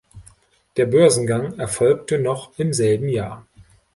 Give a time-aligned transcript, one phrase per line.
[0.77, 3.45] Der Börsengang erfolgte noch im selben Jahr.